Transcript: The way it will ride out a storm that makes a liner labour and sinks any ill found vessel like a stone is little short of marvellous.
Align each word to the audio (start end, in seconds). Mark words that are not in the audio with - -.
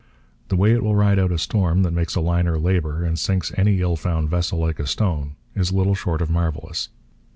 The 0.47 0.55
way 0.55 0.71
it 0.71 0.81
will 0.81 0.95
ride 0.95 1.19
out 1.19 1.31
a 1.31 1.37
storm 1.37 1.83
that 1.83 1.91
makes 1.93 2.15
a 2.15 2.21
liner 2.21 2.57
labour 2.57 3.03
and 3.05 3.19
sinks 3.19 3.51
any 3.55 3.81
ill 3.81 3.95
found 3.95 4.31
vessel 4.31 4.57
like 4.57 4.79
a 4.79 4.87
stone 4.87 5.35
is 5.55 5.71
little 5.71 5.93
short 5.93 6.23
of 6.23 6.29
marvellous. 6.31 6.89